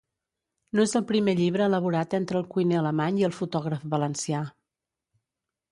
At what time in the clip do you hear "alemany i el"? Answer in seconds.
2.81-3.37